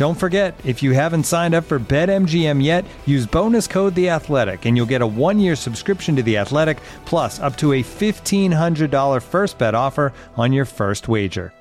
[0.00, 4.64] Don't forget, if you haven't signed up for BetMGM yet, use bonus code The Athletic,
[4.64, 8.90] and you'll get a one-year subscription to The Athletic, plus up to a fifteen hundred
[8.90, 11.52] dollar first bet offer on your first wager.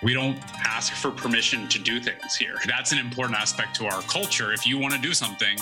[0.00, 2.54] We don't ask for permission to do things here.
[2.64, 4.52] That's an important aspect to our culture.
[4.52, 5.58] If you want to do something,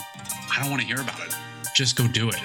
[0.55, 1.34] I don't want to hear about it.
[1.75, 2.41] Just go do it.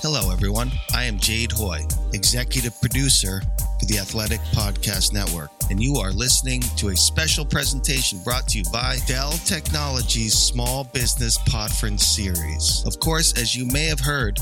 [0.00, 0.70] Hello, everyone.
[0.94, 1.80] I am Jade Hoy,
[2.12, 8.22] executive producer for the Athletic Podcast Network, and you are listening to a special presentation
[8.22, 12.84] brought to you by Dell Technologies Small Business Podference Series.
[12.86, 14.38] Of course, as you may have heard,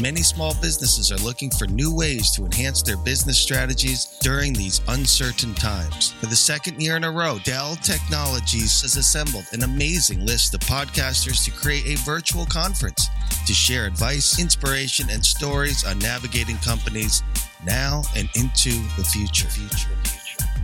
[0.00, 4.80] Many small businesses are looking for new ways to enhance their business strategies during these
[4.88, 6.12] uncertain times.
[6.12, 10.60] For the second year in a row, Dell Technologies has assembled an amazing list of
[10.60, 13.06] podcasters to create a virtual conference
[13.46, 17.22] to share advice, inspiration, and stories on navigating companies
[17.64, 19.48] now and into the future.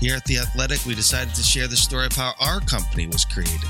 [0.01, 3.25] Here at The Athletic, we decided to share the story of how our company was
[3.25, 3.69] created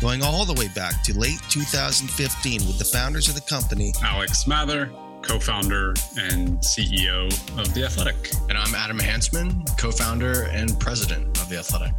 [0.00, 4.46] going all the way back to late 2015 with the founders of the company Alex
[4.46, 4.90] Mather,
[5.22, 7.26] co founder and CEO
[7.58, 8.30] of The Athletic.
[8.48, 11.94] And I'm Adam Hansmann, co founder and president of The Athletic.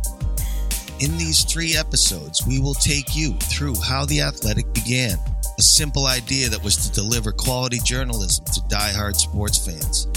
[0.99, 5.17] In these three episodes, we will take you through how The Athletic began.
[5.57, 10.07] A simple idea that was to deliver quality journalism to die-hard sports fans.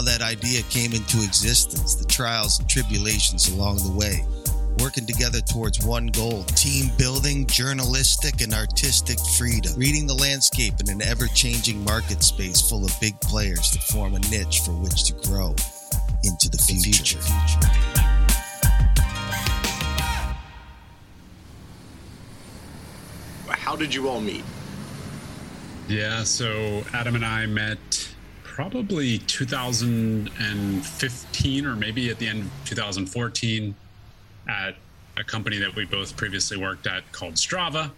[0.00, 4.24] How that idea came into existence, the trials and tribulations along the way
[4.78, 10.88] working together towards one goal team building, journalistic, and artistic freedom, reading the landscape in
[10.88, 15.04] an ever changing market space full of big players to form a niche for which
[15.04, 15.54] to grow
[16.24, 17.18] into the future.
[17.18, 17.60] The future.
[23.50, 24.44] How did you all meet?
[25.88, 27.99] Yeah, so Adam and I met
[28.60, 33.74] probably 2015 or maybe at the end of 2014
[34.50, 34.76] at
[35.16, 37.90] a company that we both previously worked at called Strava.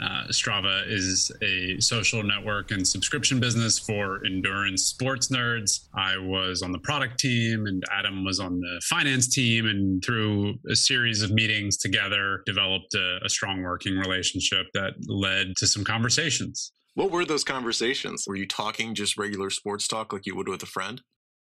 [0.00, 5.88] Uh, Strava is a social network and subscription business for endurance sports nerds.
[5.92, 9.66] I was on the product team, and Adam was on the finance team.
[9.66, 15.56] And through a series of meetings together, developed a, a strong working relationship that led
[15.56, 16.70] to some conversations.
[16.96, 18.24] What were those conversations?
[18.26, 21.00] Were you talking just regular sports talk like you would with a friend?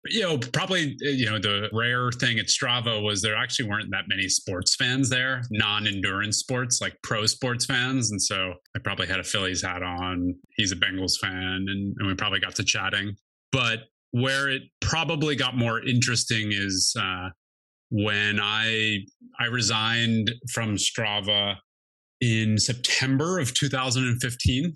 [0.07, 3.89] you know, probably, uh, you know, the rare thing at Strava was there actually weren't
[3.91, 8.11] that many sports fans there, non endurance sports, like pro sports fans.
[8.11, 10.35] And so I probably had a Phillies hat on.
[10.57, 13.15] He's a Bengals fan, and, and we probably got to chatting.
[13.53, 17.29] But where it probably got more interesting is uh,
[17.89, 19.05] when I
[19.39, 21.55] I resigned from Strava
[22.19, 24.73] in September of 2015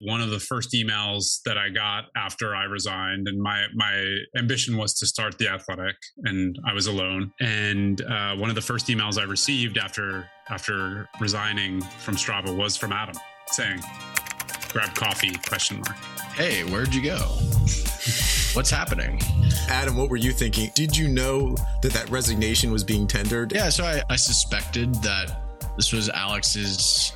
[0.00, 4.76] one of the first emails that I got after I resigned, and my my ambition
[4.76, 7.32] was to start the Athletic, and I was alone.
[7.40, 12.76] And uh, one of the first emails I received after after resigning from Strava was
[12.76, 13.16] from Adam
[13.48, 13.80] saying,
[14.70, 15.96] "Grab coffee?" Question mark.
[16.34, 17.18] Hey, where'd you go?
[18.52, 19.20] What's happening?
[19.68, 20.70] Adam, what were you thinking?
[20.74, 23.52] Did you know that that resignation was being tendered?
[23.52, 25.42] Yeah, so I, I suspected that
[25.76, 27.12] this was Alex's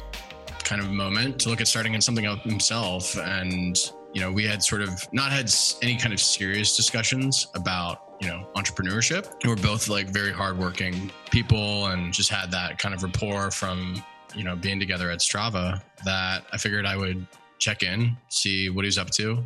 [0.70, 3.18] kind of moment to look at starting in something else himself.
[3.18, 3.76] And,
[4.14, 5.50] you know, we had sort of not had
[5.82, 9.34] any kind of serious discussions about, you know, entrepreneurship.
[9.44, 14.00] We're both like very hardworking people and just had that kind of rapport from,
[14.36, 17.26] you know, being together at Strava that I figured I would
[17.58, 19.42] check in, see what he's up to,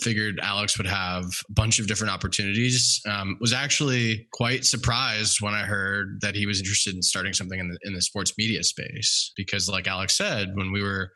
[0.00, 3.00] figured Alex would have a bunch of different opportunities.
[3.08, 7.58] Um, was actually quite surprised when I heard that he was interested in starting something
[7.58, 11.12] in the in the sports media space because, like Alex said, when we were,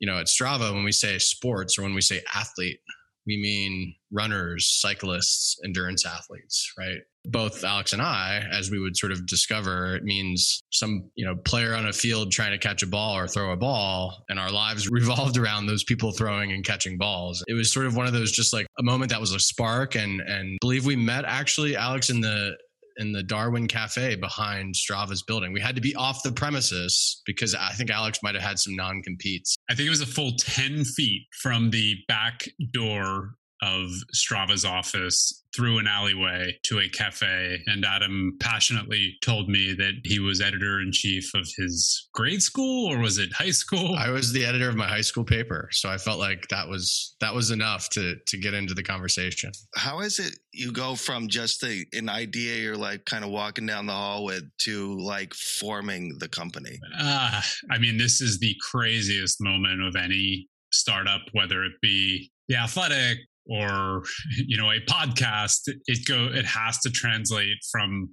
[0.00, 2.80] you know, at Strava, when we say sports or when we say athlete,
[3.26, 6.98] we mean runners, cyclists, endurance athletes, right?
[7.26, 11.34] Both Alex and I, as we would sort of discover, it means some, you know,
[11.36, 14.50] player on a field trying to catch a ball or throw a ball, and our
[14.50, 17.42] lives revolved around those people throwing and catching balls.
[17.48, 19.94] It was sort of one of those just like a moment that was a spark
[19.96, 22.56] and and believe we met actually Alex in the
[22.96, 25.52] in the Darwin Cafe behind Strava's building.
[25.52, 28.76] We had to be off the premises because I think Alex might have had some
[28.76, 29.56] non competes.
[29.68, 35.42] I think it was a full 10 feet from the back door of Strava's office
[35.54, 37.62] through an alleyway to a cafe.
[37.66, 42.92] And Adam passionately told me that he was editor in chief of his grade school
[42.92, 43.94] or was it high school?
[43.94, 45.68] I was the editor of my high school paper.
[45.72, 49.52] So I felt like that was that was enough to to get into the conversation.
[49.76, 53.66] How is it you go from just a, an idea you're like kind of walking
[53.66, 56.80] down the hall with to like forming the company?
[56.98, 57.40] Uh,
[57.70, 63.18] I mean, this is the craziest moment of any startup, whether it be the athletic
[63.46, 64.02] or
[64.36, 68.08] you know a podcast it go it has to translate from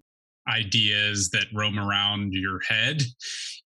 [0.49, 3.01] ideas that roam around your head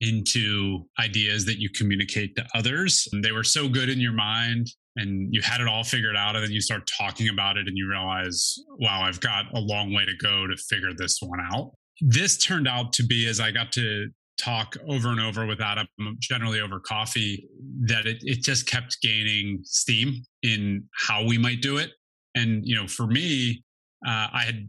[0.00, 3.08] into ideas that you communicate to others.
[3.12, 6.36] And they were so good in your mind and you had it all figured out
[6.36, 9.94] and then you start talking about it and you realize wow i've got a long
[9.94, 11.72] way to go to figure this one out.
[12.00, 14.08] This turned out to be as i got to
[14.40, 15.86] talk over and over with Adam,
[16.18, 17.48] generally over coffee,
[17.82, 21.90] that it, it just kept gaining steam in how we might do it.
[22.34, 23.64] And, you know, for me,
[24.06, 24.66] uh, I had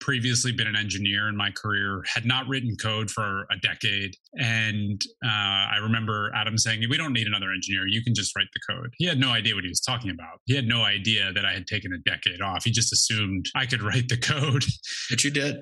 [0.00, 4.14] previously been an engineer in my career, had not written code for a decade.
[4.34, 7.86] And uh, I remember Adam saying, We don't need another engineer.
[7.86, 8.90] You can just write the code.
[8.96, 10.40] He had no idea what he was talking about.
[10.46, 12.64] He had no idea that I had taken a decade off.
[12.64, 14.64] He just assumed I could write the code.
[15.10, 15.56] But you did.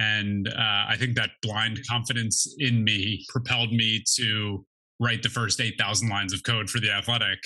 [0.00, 4.64] And uh, I think that blind confidence in me propelled me to
[4.98, 7.38] write the first 8,000 lines of code for the athletic.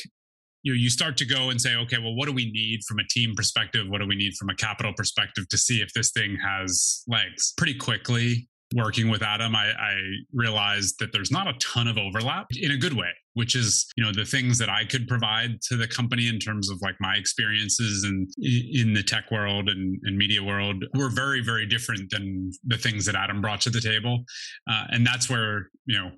[0.62, 3.01] You know, you start to go and say, okay, well, what do we need from
[3.01, 3.89] a team perspective?
[3.89, 7.55] What do we need from a capital perspective to see if this thing has legs?
[7.56, 9.95] Pretty quickly, working with Adam, I, I
[10.33, 14.05] realized that there's not a ton of overlap in a good way which is you
[14.05, 17.15] know the things that i could provide to the company in terms of like my
[17.15, 22.51] experiences and in the tech world and, and media world were very very different than
[22.67, 24.25] the things that adam brought to the table.
[24.71, 26.11] Uh, and that's where you know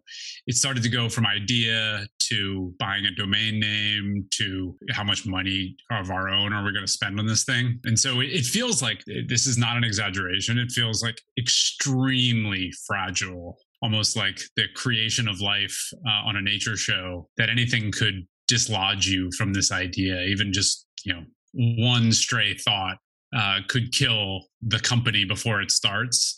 [0.46, 5.76] it started to go from idea to buying a domain name to how much money
[5.90, 7.78] of our own are we going to spend on this thing?
[7.84, 10.58] And so it, it feels like this is not an exaggeration.
[10.58, 16.76] It feels like extremely fragile almost like the creation of life uh, on a nature
[16.76, 20.22] show that anything could dislodge you from this idea.
[20.22, 21.22] Even just you know
[21.54, 22.96] one stray thought
[23.36, 26.36] uh, could kill the company before it starts.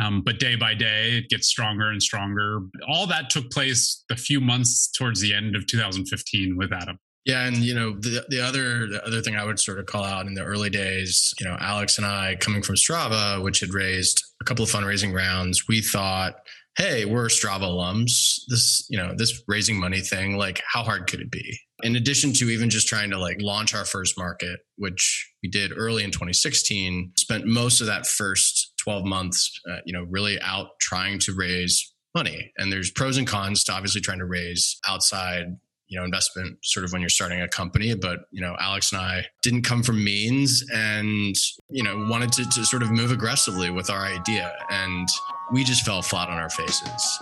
[0.00, 2.60] Um, but day by day it gets stronger and stronger.
[2.88, 6.98] All that took place the few months towards the end of 2015 with adam.
[7.26, 10.04] Yeah, and you know the the other the other thing I would sort of call
[10.04, 13.74] out in the early days, you know, Alex and I coming from Strava, which had
[13.74, 16.36] raised a couple of fundraising rounds, we thought
[16.76, 18.40] hey, we're Strava alums.
[18.48, 21.58] This, you know, this raising money thing, like how hard could it be?
[21.82, 25.72] In addition to even just trying to like launch our first market, which we did
[25.76, 30.68] early in 2016, spent most of that first 12 months, uh, you know, really out
[30.80, 32.52] trying to raise money.
[32.58, 35.46] And there's pros and cons to obviously trying to raise outside
[35.90, 39.00] you know investment sort of when you're starting a company but you know alex and
[39.02, 41.36] i didn't come from means and
[41.68, 45.08] you know wanted to, to sort of move aggressively with our idea and
[45.52, 47.18] we just fell flat on our faces.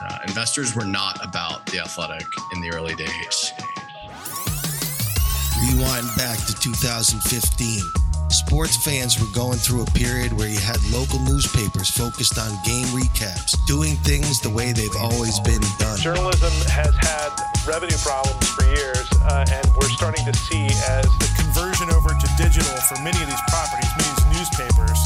[0.00, 3.52] Uh, investors were not about the athletic in the early days.
[5.60, 7.82] Rewind back to 2015
[8.30, 12.86] Sports fans were going through a period where you had local newspapers focused on game
[12.94, 15.98] recaps, doing things the way they've always been done.
[15.98, 21.30] Journalism has had revenue problems for years, uh, and we're starting to see as the
[21.36, 24.98] conversion over to digital for many of these properties, many newspapers,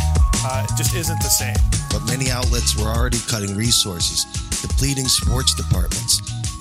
[0.47, 1.57] uh, just isn't the same.
[1.91, 4.25] But many outlets were already cutting resources,
[4.63, 6.21] depleting sports departments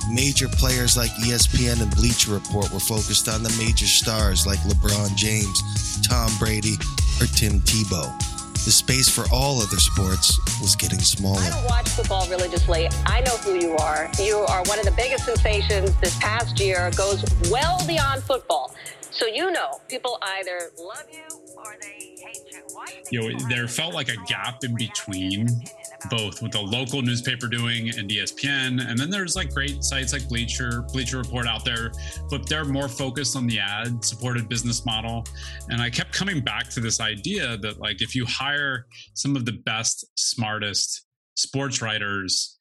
[0.09, 5.15] Major players like ESPN and Bleacher Report were focused on the major stars like LeBron
[5.15, 5.63] James,
[6.05, 6.75] Tom Brady,
[7.21, 8.11] or Tim Tebow.
[8.65, 11.41] The space for all other sports was getting smaller.
[11.41, 12.87] I don't watch football religiously.
[13.05, 14.09] I know who you are.
[14.17, 18.73] You are one of the biggest sensations this past year, goes well beyond football.
[19.11, 21.23] So you know, people either love you
[21.57, 22.61] or they hate you.
[23.11, 25.49] You know, there felt like a gap in between
[26.09, 28.85] both with the local newspaper doing and ESPN.
[28.89, 31.91] And then there's like great sites like Bleacher, Bleacher Report out there,
[32.29, 35.23] but they're more focused on the ad supported business model.
[35.69, 39.45] And I kept coming back to this idea that like if you hire some of
[39.45, 41.05] the best, smartest
[41.35, 42.59] sports writers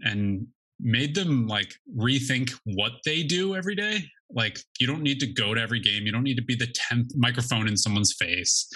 [0.00, 0.46] and
[0.80, 4.00] made them like rethink what they do every day.
[4.34, 6.04] Like you don't need to go to every game.
[6.04, 8.66] You don't need to be the tenth microphone in someone's face.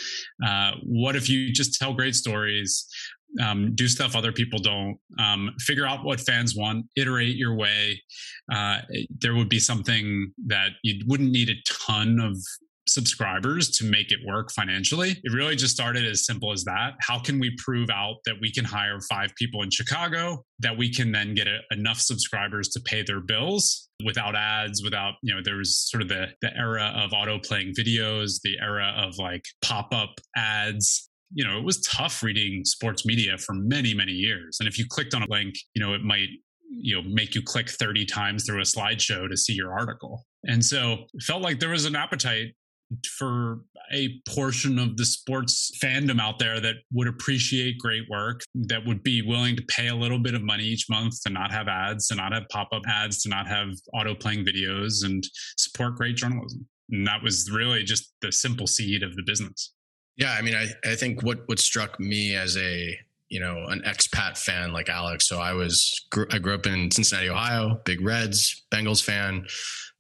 [0.47, 2.87] Uh, what if you just tell great stories?
[3.43, 4.99] Um, do stuff other people don't.
[5.19, 6.87] Um, figure out what fans want.
[6.97, 8.01] Iterate your way.
[8.53, 8.81] Uh,
[9.21, 11.55] there would be something that you wouldn't need a
[11.89, 12.37] ton of
[12.89, 15.11] subscribers to make it work financially.
[15.23, 16.95] It really just started as simple as that.
[17.01, 20.93] How can we prove out that we can hire five people in Chicago, that we
[20.93, 25.41] can then get a, enough subscribers to pay their bills without ads, without, you know,
[25.45, 29.45] there was sort of the, the era of auto playing videos, the era of like
[29.63, 31.11] pop up ads.
[31.33, 34.59] You know, it was tough reading sports media for many, many years.
[34.61, 36.29] And if you clicked on a link, you know, it might
[36.69, 40.65] you know make you click 30 times through a slideshow to see your article and
[40.65, 42.55] so it felt like there was an appetite
[43.19, 43.61] for
[43.93, 49.03] a portion of the sports fandom out there that would appreciate great work, that would
[49.03, 52.09] be willing to pay a little bit of money each month to not have ads,
[52.09, 55.25] to not have pop up ads, to not have auto playing videos, and
[55.57, 56.67] support great journalism.
[56.91, 59.73] And that was really just the simple seed of the business.
[60.17, 63.83] Yeah, I mean, I, I think what what struck me as a you know an
[63.83, 65.29] expat fan like Alex.
[65.29, 69.47] So I was I grew up in Cincinnati, Ohio, big Reds, Bengals fan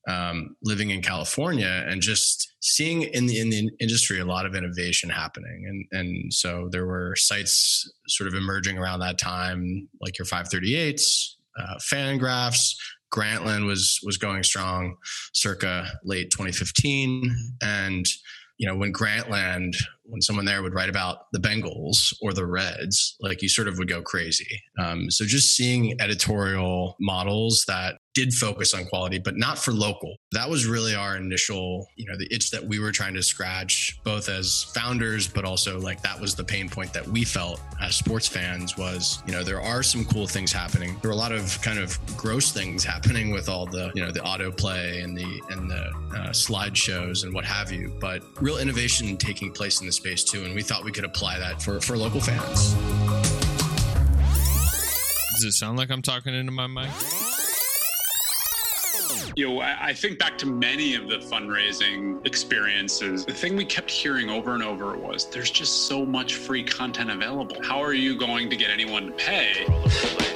[0.07, 4.55] um, living in California and just seeing in the in the industry a lot of
[4.55, 10.19] innovation happening, and and so there were sites sort of emerging around that time, like
[10.19, 12.75] your 538s, uh, Fangraphs.
[13.13, 14.97] Grantland was was going strong,
[15.33, 18.07] circa late 2015, and
[18.59, 19.77] you know when Grantland
[20.09, 23.79] when someone there would write about the Bengals or the Reds, like you sort of
[23.79, 24.63] would go crazy.
[24.79, 30.17] Um, so just seeing editorial models that did focus on quality, but not for local.
[30.33, 34.01] That was really our initial, you know, the itch that we were trying to scratch,
[34.05, 37.95] both as founders, but also like that was the pain point that we felt as
[37.95, 40.97] sports fans was, you know, there are some cool things happening.
[41.03, 44.11] There are a lot of kind of gross things happening with all the, you know,
[44.11, 45.85] the autoplay and the and the
[46.17, 50.47] uh, slideshows and what have you, but real innovation taking place in the space too,
[50.47, 52.73] and we thought we could apply that for for local fans.
[55.35, 56.89] Does it sound like I'm talking into my mic?
[59.37, 63.27] You know, I, think back to many of the fundraising experiences.
[63.27, 67.11] The thing we kept hearing over and over was there's just so much free content
[67.11, 67.63] available.
[67.63, 70.35] How are you going to get anyone to pay?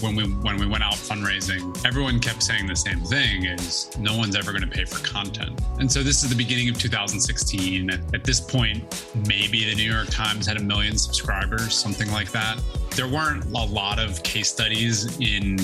[0.00, 4.16] When we when we went out fundraising, everyone kept saying the same thing is no
[4.16, 5.60] one's ever going to pay for content.
[5.78, 7.90] And so this is the beginning of 2016.
[7.90, 8.84] At, at this point,
[9.26, 12.60] maybe the New York Times had a million subscribers, something like that.
[12.98, 15.56] There weren't a lot of case studies in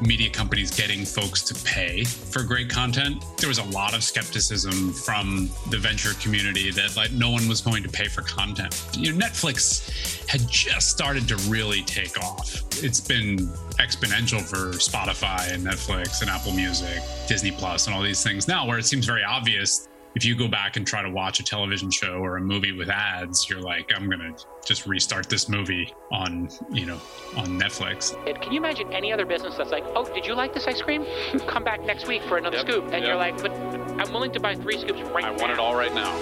[0.00, 3.24] media companies getting folks to pay for great content.
[3.36, 7.60] There was a lot of skepticism from the venture community that like no one was
[7.60, 8.80] going to pay for content.
[8.96, 12.62] You know, Netflix had just started to really take off.
[12.80, 13.48] It's been
[13.80, 18.64] exponential for Spotify and Netflix and Apple Music, Disney Plus, and all these things now,
[18.64, 21.90] where it seems very obvious if you go back and try to watch a television
[21.90, 24.34] show or a movie with ads, you're like, I'm gonna
[24.66, 27.00] just restart this movie on, you know,
[27.36, 28.12] on Netflix.
[28.40, 31.04] Can you imagine any other business that's like, oh, did you like this ice cream?
[31.46, 32.84] Come back next week for another Yep, scoop.
[32.84, 33.02] And yep.
[33.04, 35.38] you're like, but I'm willing to buy three scoops right I now.
[35.38, 36.12] want it all right now.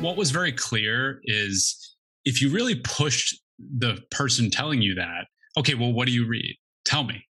[0.00, 5.26] What was very clear is if you really pushed the person telling you that,
[5.58, 6.56] okay, well, what do you read?
[6.84, 7.24] Tell me.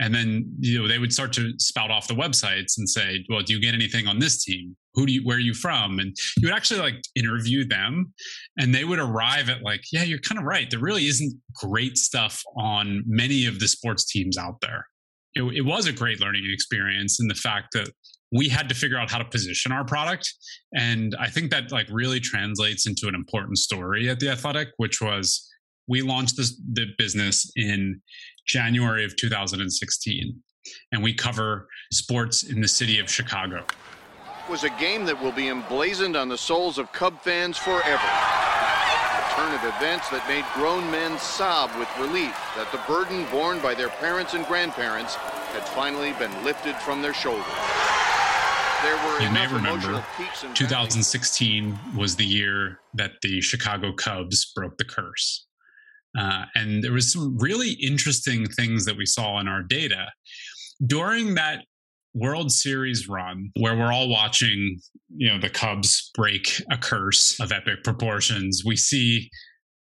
[0.00, 3.42] And then you know they would start to spout off the websites and say, "Well,
[3.42, 4.74] do you get anything on this team?
[4.94, 5.20] Who do you?
[5.24, 8.12] Where are you from?" And you would actually like interview them,
[8.58, 10.68] and they would arrive at like, "Yeah, you're kind of right.
[10.70, 14.86] There really isn't great stuff on many of the sports teams out there."
[15.34, 17.90] It, it was a great learning experience in the fact that
[18.32, 20.32] we had to figure out how to position our product,
[20.74, 25.02] and I think that like really translates into an important story at the Athletic, which
[25.02, 25.46] was
[25.90, 28.00] we launched this, the business in
[28.46, 30.42] January of 2016,
[30.92, 33.64] and we cover sports in the city of Chicago.
[34.44, 38.02] It was a game that will be emblazoned on the souls of Cub fans forever.
[38.02, 43.60] A turn of events that made grown men sob with relief that the burden borne
[43.60, 47.44] by their parents and grandparents had finally been lifted from their shoulders.
[48.82, 50.02] There were You may remember
[50.54, 55.46] 2016 was the year that the Chicago Cubs broke the curse.
[56.18, 60.06] Uh, and there was some really interesting things that we saw in our data
[60.86, 61.64] during that
[62.14, 64.80] World Series run, where we're all watching,
[65.16, 68.62] you know, the Cubs break a curse of epic proportions.
[68.66, 69.30] We see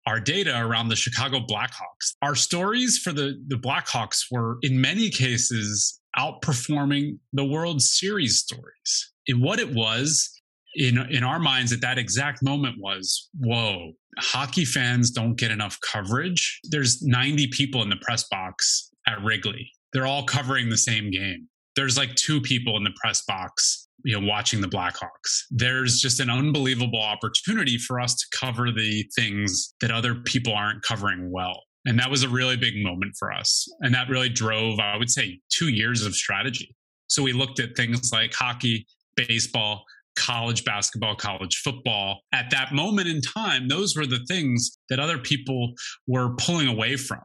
[0.06, 2.14] our data around the Chicago Blackhawks.
[2.22, 9.12] Our stories for the the Blackhawks were, in many cases, outperforming the World Series stories.
[9.28, 10.30] And what it was
[10.74, 15.78] in in our minds at that exact moment was, whoa, hockey fans don't get enough
[15.80, 16.60] coverage.
[16.64, 19.70] There's 90 people in the press box at Wrigley.
[19.92, 21.48] They're all covering the same game.
[21.76, 25.42] There's like two people in the press box, you know, watching the Blackhawks.
[25.50, 30.82] There's just an unbelievable opportunity for us to cover the things that other people aren't
[30.82, 31.60] covering well.
[31.86, 33.66] And that was a really big moment for us.
[33.80, 36.74] And that really drove, I would say, two years of strategy.
[37.08, 39.84] So we looked at things like hockey, baseball,
[40.16, 42.20] college basketball, college football.
[42.32, 45.72] At that moment in time, those were the things that other people
[46.06, 47.20] were pulling away from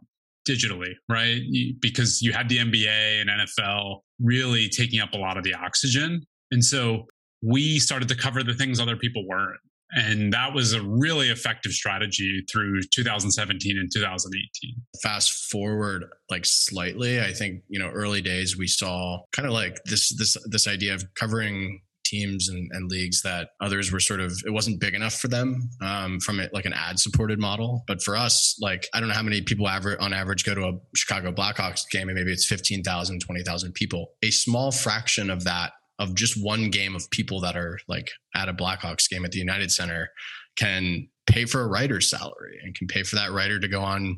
[0.48, 1.42] digitally, right?
[1.80, 6.24] Because you had the NBA and NFL really taking up a lot of the oxygen.
[6.52, 7.06] And so
[7.42, 9.60] we started to cover the things other people weren't.
[9.92, 14.76] And that was a really effective strategy through 2017 and 2018.
[15.02, 19.78] Fast forward like slightly, I think, you know, early days we saw kind of like
[19.86, 24.34] this this this idea of covering teams and, and, leagues that others were sort of
[24.46, 28.02] it wasn't big enough for them um, from it like an ad supported model but
[28.02, 30.74] for us like i don't know how many people average on average go to a
[30.96, 36.16] chicago blackhawks game and maybe it's 15000 20000 people a small fraction of that of
[36.16, 39.72] just one game of people that are like at a blackhawks game at the united
[39.72, 40.10] center
[40.58, 44.18] can pay for a writer's salary and can pay for that writer to go on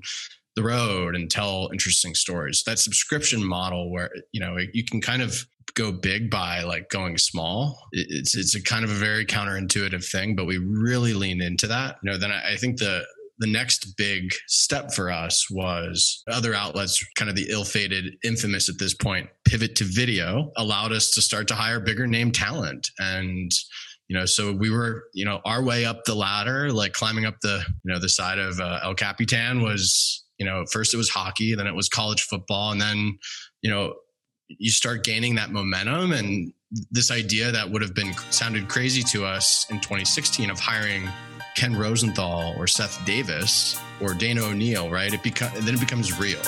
[0.55, 2.63] the road and tell interesting stories.
[2.65, 5.45] That subscription model where you know you can kind of
[5.75, 7.87] go big by like going small.
[7.91, 11.97] It's it's a kind of a very counterintuitive thing, but we really lean into that.
[12.03, 13.05] You know, then I, I think the
[13.41, 18.69] the next big step for us was other outlets, kind of the ill fated, infamous
[18.69, 22.91] at this point, pivot to video, allowed us to start to hire bigger name talent.
[22.99, 23.51] And,
[24.07, 27.37] you know, so we were, you know, our way up the ladder, like climbing up
[27.41, 31.09] the, you know, the side of uh, El Capitan was, you know, first it was
[31.09, 32.71] hockey, then it was college football.
[32.71, 33.17] And then,
[33.63, 33.95] you know,
[34.59, 36.53] you start gaining that momentum and
[36.89, 41.07] this idea that would have been sounded crazy to us in 2016 of hiring
[41.55, 45.13] Ken Rosenthal or Seth Davis or Dana O'Neill, right?
[45.13, 46.41] It becomes then it becomes real.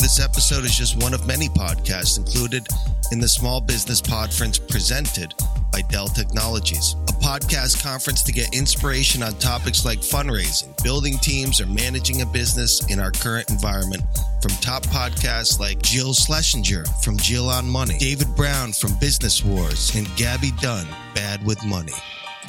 [0.00, 2.66] This episode is just one of many podcasts included
[3.12, 5.34] in the Small Business Podference presented
[5.72, 11.66] by Dell Technologies, podcast conference to get inspiration on topics like fundraising, building teams, or
[11.66, 14.02] managing a business in our current environment
[14.42, 19.94] from top podcasts like Jill Schlesinger from Jill on Money, David Brown from Business Wars,
[19.94, 21.92] and Gabby Dunn, Bad with Money.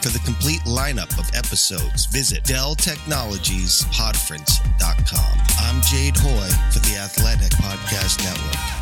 [0.02, 5.38] For the complete lineup of episodes, visit DellTechnologiesPodference.com.
[5.60, 8.81] I'm Jade Hoy for the Athletic Podcast Network.